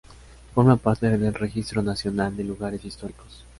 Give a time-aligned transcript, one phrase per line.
[0.55, 3.45] Forma parte del Registro Nacional de Lugares Históricos.